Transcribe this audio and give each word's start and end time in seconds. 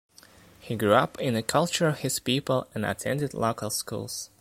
He 0.59 0.75
grew 0.75 0.95
up 0.95 1.19
in 1.19 1.35
the 1.35 1.43
culture 1.43 1.87
of 1.87 1.99
his 1.99 2.17
people 2.17 2.65
and 2.73 2.87
attended 2.87 3.35
local 3.35 3.69
schools. 3.69 4.29